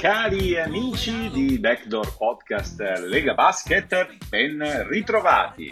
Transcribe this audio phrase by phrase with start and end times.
[0.00, 5.66] Cari amici di Backdoor Podcast Lega Basket, ben ritrovati.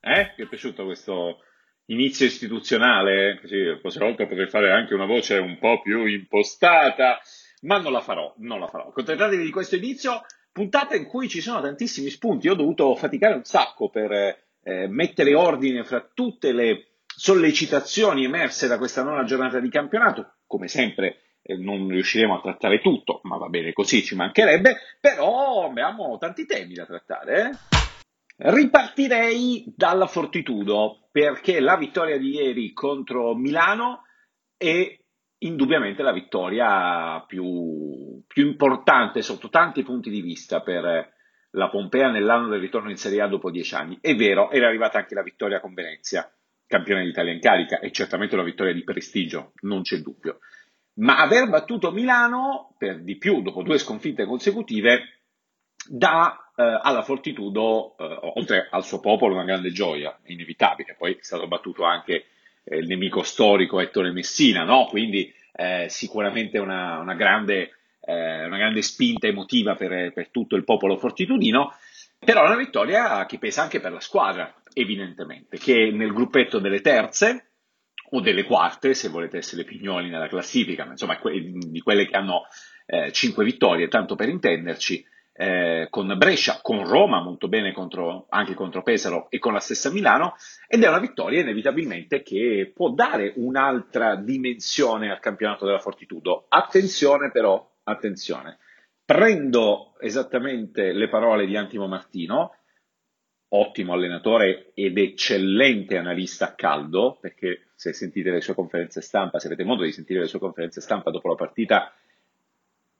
[0.00, 0.32] Eh?
[0.34, 1.40] Vi è piaciuto questo
[1.88, 3.38] inizio istituzionale?
[3.38, 7.20] Così la prossima volta potrei fare anche una voce un po' più impostata,
[7.64, 8.88] ma non la farò, non la farò.
[8.88, 12.46] Accontentatevi di questo inizio, puntata in cui ci sono tantissimi spunti.
[12.46, 18.68] Io ho dovuto faticare un sacco per eh, mettere ordine fra tutte le sollecitazioni emerse
[18.68, 21.25] da questa nuova giornata di campionato, come sempre
[21.58, 26.74] non riusciremo a trattare tutto, ma va bene così, ci mancherebbe, però abbiamo tanti temi
[26.74, 27.42] da trattare.
[27.42, 27.50] Eh?
[28.38, 34.02] Ripartirei dalla Fortitudo, perché la vittoria di ieri contro Milano
[34.56, 34.98] è
[35.38, 41.14] indubbiamente la vittoria più, più importante sotto tanti punti di vista per
[41.50, 43.98] la Pompea nell'anno del ritorno in Serie A dopo dieci anni.
[44.00, 46.30] È vero, era arrivata anche la vittoria con Venezia,
[46.66, 50.40] campione d'Italia in carica, e certamente una vittoria di prestigio, non c'è dubbio
[50.96, 55.20] ma aver battuto Milano, per di più, dopo due sconfitte consecutive,
[55.88, 60.94] dà eh, alla Fortitudo, eh, oltre al suo popolo, una grande gioia, inevitabile.
[60.96, 62.26] Poi è stato battuto anche
[62.64, 64.86] eh, il nemico storico Ettore Messina, no?
[64.86, 70.64] quindi eh, sicuramente una, una, grande, eh, una, grande, spinta emotiva per, per tutto il
[70.64, 71.74] popolo fortitudino,
[72.18, 76.80] però è una vittoria che pesa anche per la squadra, evidentemente, che nel gruppetto delle
[76.80, 77.45] terze,
[78.10, 82.42] o delle quarte, se volete essere pignoli nella classifica, ma insomma di quelle che hanno
[82.86, 85.04] eh, 5 vittorie, tanto per intenderci,
[85.38, 89.90] eh, con Brescia, con Roma molto bene contro, anche contro Pesaro e con la stessa
[89.90, 90.34] Milano,
[90.66, 96.46] ed è una vittoria inevitabilmente che può dare un'altra dimensione al campionato della Fortitudo.
[96.48, 98.58] Attenzione però, attenzione,
[99.04, 102.56] prendo esattamente le parole di Antimo Martino,
[103.48, 109.46] ottimo allenatore ed eccellente analista a caldo, perché se sentite le sue conferenze stampa, se
[109.46, 111.92] avete modo di sentire le sue conferenze stampa dopo la partita,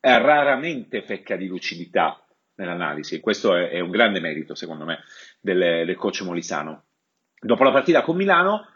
[0.01, 2.25] raramente pecca di lucidità
[2.57, 3.21] nell'analisi.
[3.21, 5.01] Questo è, è un grande merito, secondo me,
[5.41, 6.85] del, del coach Molisano.
[7.41, 8.69] Dopo la partita con Milano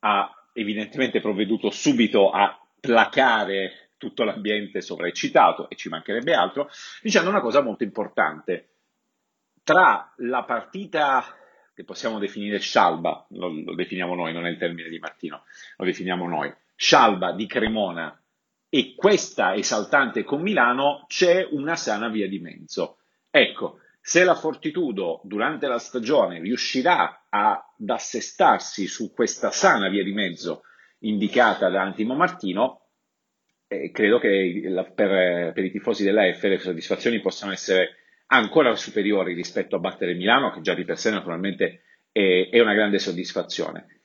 [0.00, 6.70] ha evidentemente provveduto subito a placare tutto l'ambiente sovraeccitato, e ci mancherebbe altro,
[7.02, 8.68] dicendo una cosa molto importante
[9.68, 11.22] tra la partita
[11.74, 15.42] che possiamo definire scialba, lo, lo, definiamo noi, non è il termine di Martino,
[15.76, 18.18] lo definiamo noi, scialba di Cremona
[18.70, 22.96] e questa esaltante con Milano, c'è una sana via di mezzo.
[23.30, 30.14] Ecco, se la Fortitudo durante la stagione riuscirà ad assestarsi su questa sana via di
[30.14, 30.62] mezzo
[31.00, 32.86] indicata da Antimo Martino,
[33.66, 37.96] eh, credo che la, per, per i tifosi della F le soddisfazioni possano essere
[38.28, 42.74] ancora superiori rispetto a battere Milano, che già di per sé naturalmente è, è una
[42.74, 43.98] grande soddisfazione.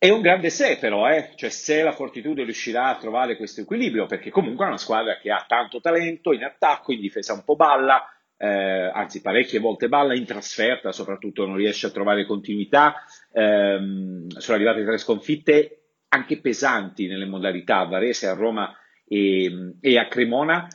[0.00, 1.32] È un grande se però, eh?
[1.34, 5.30] cioè se la Fortitudo riuscirà a trovare questo equilibrio, perché comunque è una squadra che
[5.32, 8.04] ha tanto talento in attacco, in difesa un po' balla,
[8.36, 13.02] eh, anzi parecchie volte balla, in trasferta soprattutto non riesce a trovare continuità,
[13.32, 15.78] ehm, sono arrivate tre sconfitte
[16.10, 18.72] anche pesanti nelle modalità, a Varese, a Roma
[19.04, 20.68] e, e a Cremona,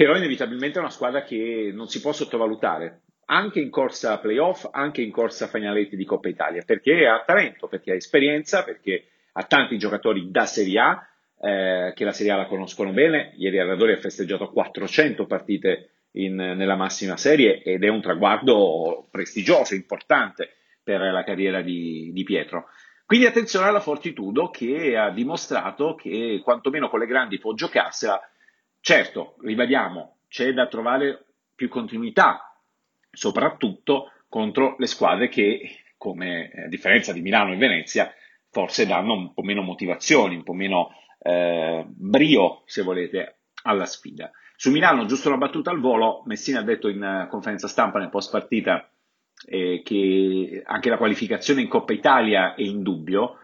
[0.00, 5.02] però inevitabilmente è una squadra che non si può sottovalutare, anche in corsa playoff, anche
[5.02, 9.76] in corsa finaletti di Coppa Italia, perché ha talento, perché ha esperienza, perché ha tanti
[9.76, 11.06] giocatori da Serie A,
[11.38, 13.34] eh, che la Serie A la conoscono bene.
[13.36, 19.74] Ieri Arradori ha festeggiato 400 partite in, nella massima serie ed è un traguardo prestigioso,
[19.74, 20.48] importante
[20.82, 22.68] per la carriera di, di Pietro.
[23.04, 28.18] Quindi attenzione alla Fortitudo che ha dimostrato che quantomeno con le grandi può giocarsela
[28.80, 32.54] Certo, ribadiamo, c'è da trovare più continuità,
[33.10, 38.10] soprattutto contro le squadre che, come eh, a differenza di Milano e Venezia,
[38.50, 44.30] forse danno un po' meno motivazioni, un po' meno eh, brio, se volete, alla sfida.
[44.56, 48.08] Su Milano, giusto una battuta al volo, Messina ha detto in eh, conferenza stampa nel
[48.08, 48.90] post partita
[49.46, 53.36] eh, che anche la qualificazione in Coppa Italia è in dubbio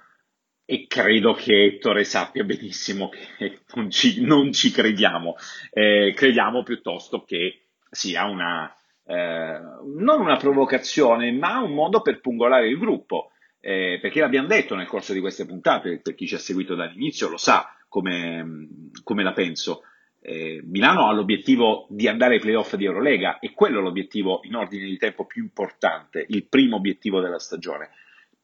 [0.69, 5.37] e credo che Ettore sappia benissimo che non ci, non ci crediamo,
[5.71, 8.75] eh, crediamo piuttosto che sia una,
[9.07, 13.31] eh, non una provocazione, ma un modo per pungolare il gruppo,
[13.61, 17.29] eh, perché l'abbiamo detto nel corso di queste puntate, per chi ci ha seguito dall'inizio
[17.29, 18.69] lo sa come,
[19.05, 19.83] come la penso.
[20.21, 24.57] Eh, Milano ha l'obiettivo di andare ai playoff di Eurolega e quello è l'obiettivo in
[24.57, 27.91] ordine di tempo più importante, il primo obiettivo della stagione.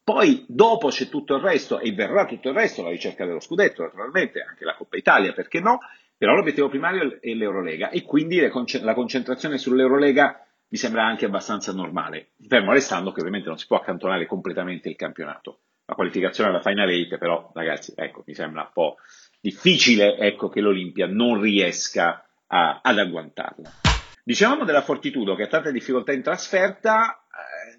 [0.04, 3.82] Poi dopo c'è tutto il resto e verrà tutto il resto, la ricerca dello scudetto
[3.82, 5.78] naturalmente, anche la Coppa Italia, perché no?
[6.16, 12.30] Però l'obiettivo primario è l'Eurolega e quindi la concentrazione sull'Eurolega mi sembra anche abbastanza normale,
[12.48, 15.60] fermo restando che ovviamente non si può accantonare completamente il campionato.
[15.84, 18.96] La qualificazione alla Final 8 però, ragazzi, ecco, mi sembra un po'
[19.40, 23.70] difficile ecco, che l'Olimpia non riesca a, ad agguantarla.
[24.24, 27.78] Dicevamo della Fortitudo che ha tante difficoltà in trasferta, eh,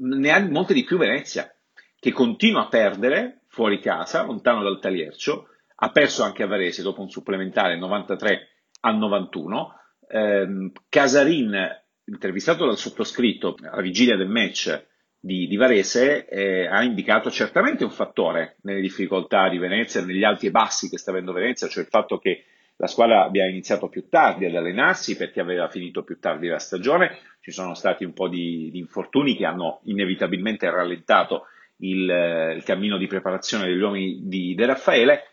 [0.00, 1.52] ne ha molte di più Venezia,
[1.98, 5.48] che continua a perdere fuori casa, lontano dal Taliercio,
[5.82, 8.48] ha perso anche a Varese dopo un supplementare 93
[8.80, 9.74] a 91.
[10.08, 11.68] Eh, Casarin,
[12.04, 14.88] intervistato dal sottoscritto alla vigilia del match,
[15.22, 20.46] di, di Varese eh, ha indicato certamente un fattore nelle difficoltà di Venezia, negli alti
[20.46, 22.44] e bassi che sta avendo Venezia, cioè il fatto che
[22.80, 27.18] la squadra abbia iniziato più tardi ad allenarsi perché aveva finito più tardi la stagione,
[27.40, 31.44] ci sono stati un po' di, di infortuni che hanno inevitabilmente rallentato
[31.80, 35.24] il, il, cammino di preparazione degli uomini di De Raffaele,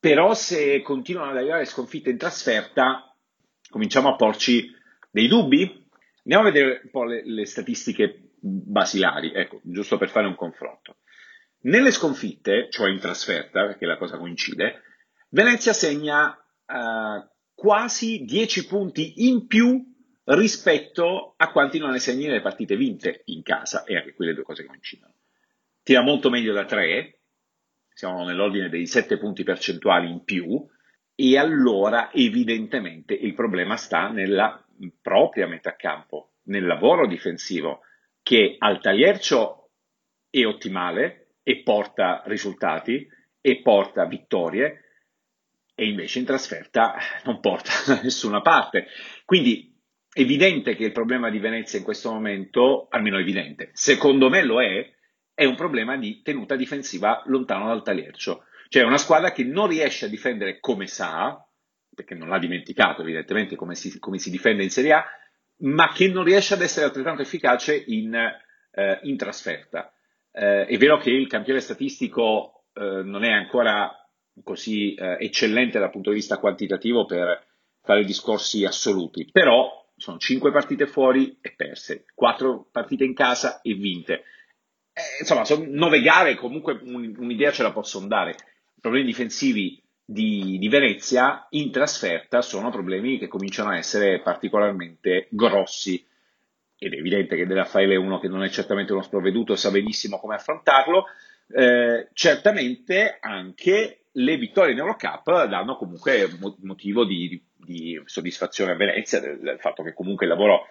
[0.00, 3.14] però se continuano ad arrivare sconfitte in trasferta
[3.70, 4.68] cominciamo a porci
[5.12, 5.86] dei dubbi.
[6.24, 10.96] Andiamo a vedere un po' le, le statistiche basilari, ecco, giusto per fare un confronto.
[11.62, 14.82] Nelle sconfitte, cioè in trasferta, perché la cosa coincide,
[15.34, 19.82] Venezia segna uh, quasi 10 punti in più
[20.24, 24.34] rispetto a quanti non ne segni nelle partite vinte in casa, e anche qui le
[24.34, 25.14] due cose coincidono.
[25.82, 27.20] Tira molto meglio da 3,
[27.94, 30.62] siamo nell'ordine dei 7 punti percentuali in più,
[31.14, 34.62] e allora evidentemente il problema sta nella
[35.00, 37.80] propria metà campo, nel lavoro difensivo
[38.22, 39.70] che al tagliercio
[40.28, 43.08] è ottimale e porta risultati
[43.40, 44.81] e porta vittorie
[45.74, 48.86] e invece in trasferta non porta da nessuna parte.
[49.24, 49.70] Quindi
[50.12, 54.90] evidente che il problema di Venezia in questo momento, almeno evidente, secondo me lo è,
[55.34, 58.44] è un problema di tenuta difensiva lontano dal tagliercio.
[58.68, 61.46] Cioè una squadra che non riesce a difendere come sa,
[61.94, 65.04] perché non l'ha dimenticato evidentemente come si, come si difende in Serie A,
[65.58, 69.92] ma che non riesce ad essere altrettanto efficace in, eh, in trasferta.
[70.30, 74.01] Eh, è vero che il campione statistico eh, non è ancora
[74.42, 77.44] così eh, eccellente dal punto di vista quantitativo per
[77.82, 83.74] fare discorsi assoluti, però sono 5 partite fuori e perse, 4 partite in casa e
[83.74, 84.24] vinte.
[84.92, 88.36] Eh, insomma, sono 9 gare, comunque un, un'idea ce la possono dare.
[88.80, 96.04] Problemi difensivi di, di, Venezia in trasferta sono problemi che cominciano a essere particolarmente grossi
[96.76, 99.70] ed è evidente che De Raffaele è uno che non è certamente uno sprovveduto, sa
[99.70, 101.04] benissimo come affrontarlo.
[101.54, 106.28] Eh, certamente anche le vittorie in Eurocup danno comunque
[106.62, 110.66] motivo di, di soddisfazione a Venezia del, del, fatto che comunque il lavoro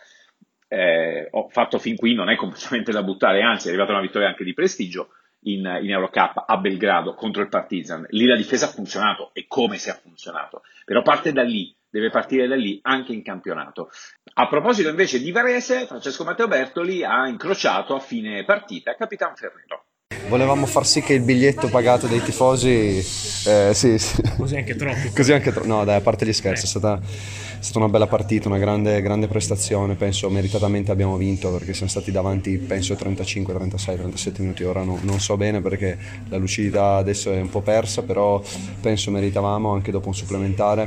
[0.68, 4.44] eh, fatto fin qui non è completamente da buttare, anzi è arrivata una vittoria anche
[4.44, 5.10] di prestigio
[5.44, 8.06] in, in Eurocup a Belgrado contro il Partizan.
[8.10, 12.10] Lì la difesa ha funzionato e come se ha funzionato, però parte da lì, deve
[12.10, 13.90] partire da lì anche in campionato.
[14.36, 19.86] A proposito invece di Varese, Francesco Matteo Bertoli ha incrociato a fine partita Capitan Ferrero.
[20.32, 23.06] Volevamo far sì che il biglietto pagato dai tifosi...
[23.46, 24.22] Eh, sì, sì.
[24.38, 25.10] Così anche troppo.
[25.14, 25.68] Così anche troppo.
[25.68, 29.02] No dai, a parte gli scherzi, è stata è stata una bella partita, una grande,
[29.02, 34.64] grande, prestazione, penso meritatamente abbiamo vinto perché siamo stati davanti penso 35, 36, 37 minuti,
[34.64, 35.98] ora no, non so bene perché
[36.30, 38.42] la lucidità adesso è un po' persa, però
[38.80, 40.84] penso meritavamo anche dopo un supplementare.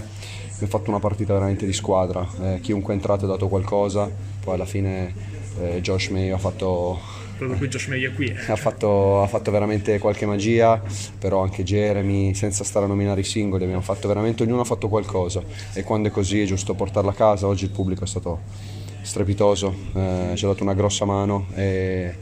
[0.55, 4.11] Abbiamo fatto una partita veramente di squadra, eh, chiunque è entrato ha dato qualcosa,
[4.43, 5.13] poi alla fine
[5.61, 6.99] eh, Josh May ha fatto
[7.37, 8.35] proprio qui Josh è qui.
[8.49, 10.83] Ha fatto, ha fatto, veramente qualche magia,
[11.19, 14.89] però anche Jeremy, senza stare a nominare i singoli, abbiamo fatto veramente, ognuno ha fatto
[14.89, 18.41] qualcosa e quando è così è giusto portarla a casa, oggi il pubblico è stato
[19.03, 22.15] strepitoso, eh, ci ha dato una grossa mano e,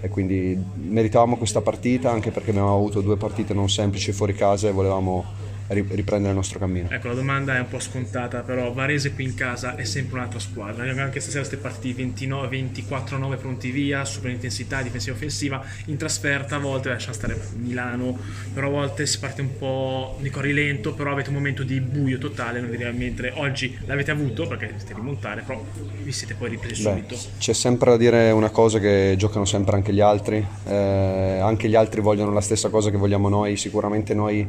[0.00, 4.68] e quindi meritavamo questa partita anche perché abbiamo avuto due partite non semplici fuori casa
[4.68, 5.24] e volevamo
[5.68, 6.88] riprendere il nostro cammino.
[6.90, 10.38] Ecco, la domanda è un po' scontata, però Varese qui in casa è sempre un'altra
[10.38, 10.84] squadra.
[10.84, 16.88] Anche stasera queste partite 24-9 pronti via, super intensità, difensiva offensiva, in trasferta a volte
[16.88, 18.18] lascia stare Milano,
[18.52, 22.18] però a volte si parte un po' di corrilento, però avete un momento di buio
[22.18, 25.62] totale, mentre oggi l'avete avuto perché dovete rimontare, però
[26.02, 27.16] vi siete poi ripresi Beh, subito.
[27.38, 31.74] C'è sempre da dire una cosa che giocano sempre anche gli altri, eh, anche gli
[31.74, 34.46] altri vogliono la stessa cosa che vogliamo noi, sicuramente noi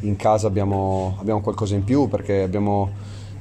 [0.00, 2.90] in casa abbiamo, abbiamo qualcosa in più perché abbiamo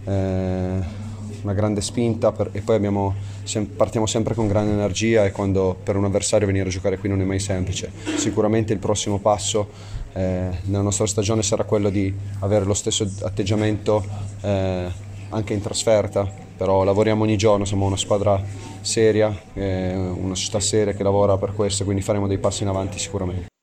[0.05, 1.05] eh,
[1.41, 5.77] una grande spinta per, e poi abbiamo, sem- partiamo sempre con grande energia e quando
[5.81, 7.91] per un avversario venire a giocare qui non è mai semplice.
[8.15, 9.69] Sicuramente il prossimo passo
[10.13, 14.03] eh, nella nostra stagione sarà quello di avere lo stesso atteggiamento
[14.41, 14.91] eh,
[15.29, 18.41] anche in trasferta, però lavoriamo ogni giorno, siamo una squadra
[18.81, 22.97] seria, eh, una società seria che lavora per questo, quindi faremo dei passi in avanti
[22.97, 23.56] sicuramente.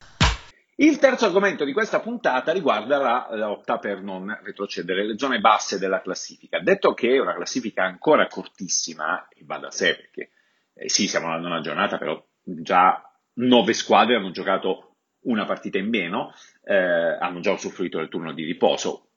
[0.77, 5.79] Il terzo argomento di questa puntata riguarda la lotta per non retrocedere le zone basse
[5.79, 6.59] della classifica.
[6.59, 10.31] Detto che è una classifica ancora cortissima, e va da sé perché
[10.75, 13.01] eh, sì, siamo alla nona giornata, però già
[13.35, 18.43] nove squadre hanno giocato una partita in meno, eh, hanno già usufruito del turno di
[18.43, 19.11] riposo.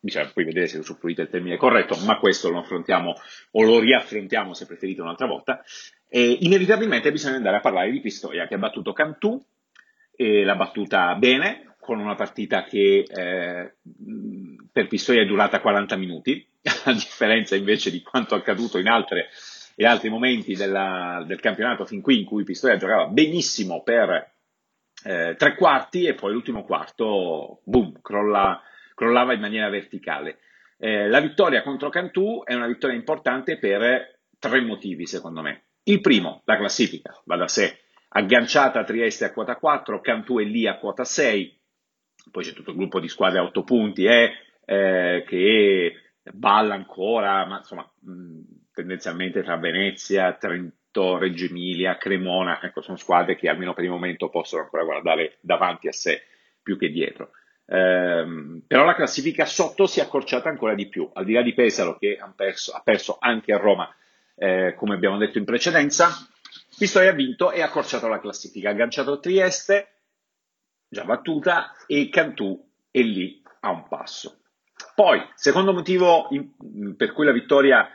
[0.00, 3.12] Bisogna poi vedere se usufruite il termine corretto, ma questo lo affrontiamo
[3.50, 5.62] o lo riaffrontiamo se preferite un'altra volta.
[6.08, 9.38] E inevitabilmente bisogna andare a parlare di Pistoia che ha battuto Cantù
[10.20, 13.74] e l'ha battuta bene, con una partita che eh,
[14.70, 16.46] per Pistoia è durata 40 minuti,
[16.84, 19.28] a differenza invece di quanto accaduto in, altre,
[19.76, 24.32] in altri momenti della, del campionato fin qui in cui Pistoia giocava benissimo per
[25.04, 28.60] eh, tre quarti e poi l'ultimo quarto, boom, crolla,
[28.94, 30.40] crollava in maniera verticale.
[30.76, 35.68] Eh, la vittoria contro Cantù è una vittoria importante per tre motivi, secondo me.
[35.84, 40.44] Il primo, la classifica, va da sé agganciata a Trieste a quota 4, Cantù è
[40.44, 41.58] lì a quota 6,
[42.30, 44.32] poi c'è tutto il gruppo di squadre a 8 punti eh,
[44.64, 45.94] eh, che
[46.32, 48.40] balla ancora, ma insomma mh,
[48.72, 54.28] tendenzialmente tra Venezia, Trento, Reggio Emilia, Cremona, ecco sono squadre che almeno per il momento
[54.28, 56.22] possono ancora guardare davanti a sé
[56.62, 57.30] più che dietro.
[57.66, 61.54] Eh, però la classifica sotto si è accorciata ancora di più, al di là di
[61.54, 63.88] Pesaro che ha perso, ha perso anche a Roma,
[64.34, 66.08] eh, come abbiamo detto in precedenza,
[66.80, 69.96] Pistoia ha vinto e ha accorciato la classifica, ha agganciato Trieste,
[70.88, 72.58] già battuta, e Cantù
[72.90, 74.44] è lì a un passo.
[74.94, 77.86] Poi, secondo motivo in, per cui la vittoria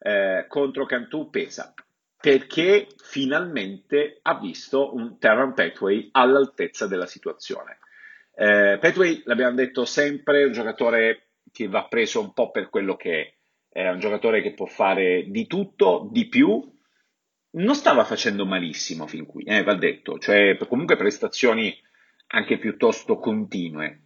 [0.00, 1.72] eh, contro Cantù pesa,
[2.20, 7.78] perché finalmente ha visto un Terran Petway all'altezza della situazione.
[8.34, 12.96] Eh, Petway, l'abbiamo detto sempre, è un giocatore che va preso un po' per quello
[12.96, 13.38] che
[13.68, 16.73] è, è un giocatore che può fare di tutto, di più,
[17.54, 21.76] non stava facendo malissimo fin qui, eh, va detto, cioè comunque prestazioni
[22.28, 24.00] anche piuttosto continue.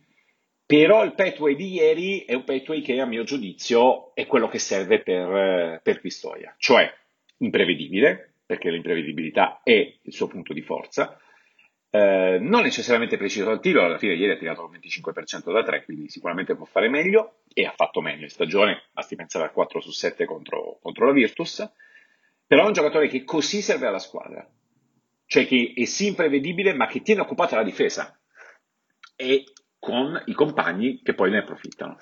[0.67, 4.59] Però il Petway di ieri è un Petway che a mio giudizio è quello che
[4.59, 6.93] serve per, per Pistoia, cioè
[7.39, 11.19] imprevedibile, perché l'imprevedibilità è il suo punto di forza,
[11.91, 15.85] eh, non necessariamente preciso al tiro, alla fine ieri ha tirato il 25% da 3,
[15.85, 19.81] quindi sicuramente può fare meglio e ha fatto meglio in stagione, basti pensare a 4
[19.81, 21.67] su 7 contro, contro la Virtus
[22.49, 24.49] però è un giocatore che così serve alla squadra,
[25.27, 28.19] cioè che è sì imprevedibile ma che tiene occupata la difesa
[29.15, 29.45] e
[29.79, 31.99] con i compagni che poi ne approfittano.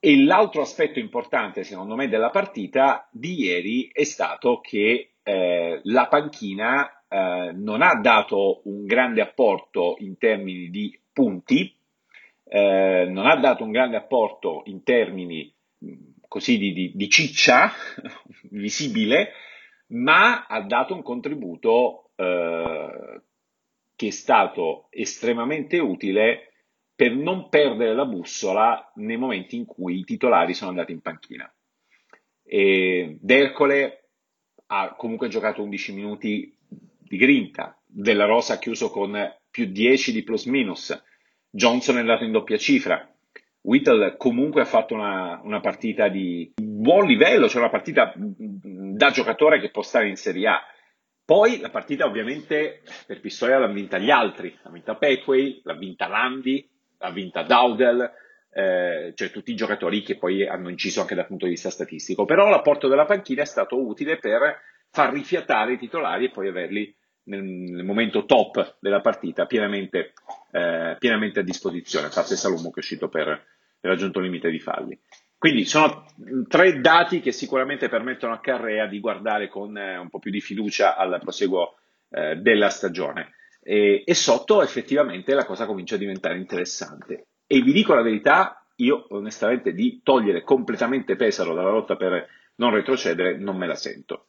[0.00, 6.08] E l'altro aspetto importante, secondo me, della partita di ieri è stato che eh, la
[6.08, 11.74] panchina eh, non ha dato un grande apporto in termini di punti,
[12.44, 15.50] eh, non ha dato un grande apporto in termini
[16.28, 17.70] così di, di, di ciccia
[18.50, 19.30] visibile,
[19.94, 23.22] ma ha dato un contributo eh,
[23.96, 26.52] che è stato estremamente utile
[26.94, 31.52] per non perdere la bussola nei momenti in cui i titolari sono andati in panchina.
[32.42, 34.10] E D'Ercole
[34.66, 39.16] ha comunque giocato 11 minuti di grinta, Della Rosa ha chiuso con
[39.50, 41.02] più 10 di plus minus,
[41.50, 43.08] Johnson è andato in doppia cifra,
[43.64, 48.12] Whittle comunque ha fatto una, una partita di buon livello, cioè una partita
[48.94, 50.62] da giocatore che può stare in Serie A.
[51.24, 56.06] Poi la partita ovviamente per Pistoia l'ha vinta gli altri, l'ha vinta Petway, l'ha vinta
[56.06, 58.12] Landi, l'ha vinta Dowdell,
[58.52, 62.24] eh, cioè tutti i giocatori che poi hanno inciso anche dal punto di vista statistico.
[62.24, 64.60] Però l'apporto della panchina è stato utile per
[64.90, 70.12] far rifiatare i titolari e poi averli nel, nel momento top della partita pienamente,
[70.52, 73.24] eh, pienamente a disposizione, a parte Salomo che è uscito per,
[73.80, 75.00] per raggiunto limite di falli.
[75.44, 76.06] Quindi sono
[76.48, 80.40] tre dati che sicuramente permettono a Carrea di guardare con eh, un po' più di
[80.40, 81.74] fiducia al proseguo
[82.08, 83.34] eh, della stagione.
[83.62, 87.26] E, e, sotto effettivamente la cosa comincia a diventare interessante.
[87.46, 92.72] E vi dico la verità, io onestamente di togliere completamente Pesaro dalla lotta per non
[92.72, 94.28] retrocedere non me la sento.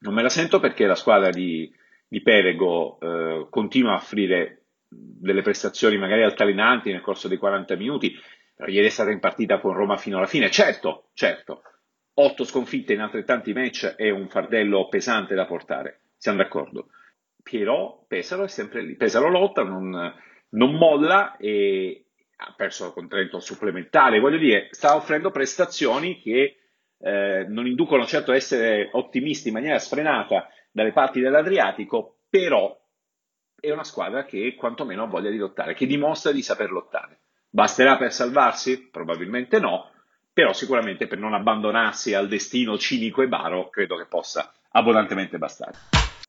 [0.00, 1.72] Non me la sento perché la squadra di,
[2.06, 8.14] di Perego eh, continua a offrire delle prestazioni magari altalenanti nel corso dei 40 minuti,
[8.58, 11.62] però ieri è stata in partita con Roma fino alla fine, certo, certo,
[12.14, 16.88] otto sconfitte in altrettanti match è un fardello pesante da portare, siamo d'accordo.
[17.40, 20.12] Però Pesaro è sempre lì, Pesaro lotta, non,
[20.48, 26.56] non molla e ha perso con Trento supplementare, voglio dire, sta offrendo prestazioni che
[26.98, 32.76] eh, non inducono certo a essere ottimisti in maniera sfrenata dalle parti dell'Adriatico, però
[33.60, 37.20] è una squadra che quantomeno ha voglia di lottare, che dimostra di saper lottare.
[37.50, 38.88] Basterà per salvarsi?
[38.90, 39.90] Probabilmente no,
[40.32, 45.78] però sicuramente per non abbandonarsi al destino cinico e baro credo che possa abbondantemente bastare.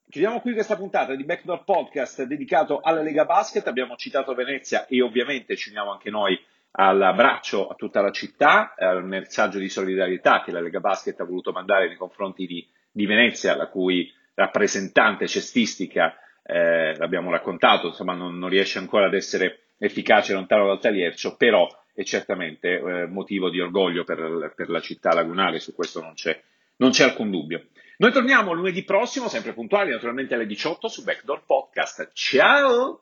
[0.10, 3.68] Chiudiamo qui questa puntata di Backdoor Podcast dedicato alla Lega Basket.
[3.68, 6.40] Abbiamo citato Venezia e ovviamente ci uniamo anche noi
[6.72, 11.52] all'abbraccio a tutta la città, al messaggio di solidarietà che la Lega Basket ha voluto
[11.52, 18.38] mandare nei confronti di, di Venezia, la cui rappresentante cestistica, eh, l'abbiamo raccontato, insomma non,
[18.40, 23.60] non, riesce ancora ad essere efficace lontano dal tagliercio, però è certamente eh, motivo di
[23.60, 26.40] orgoglio per, per, la città lagunare, su questo non c'è,
[26.78, 27.66] non c'è alcun dubbio.
[27.98, 32.12] Noi torniamo lunedì prossimo, sempre puntuali, naturalmente alle 18 su Backdoor Podcast.
[32.14, 33.02] Ciao!